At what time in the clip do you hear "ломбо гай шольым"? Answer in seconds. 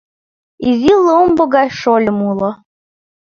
1.05-2.19